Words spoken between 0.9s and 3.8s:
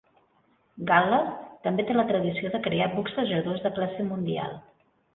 Gal·les també té la tradició de crear boxejadors de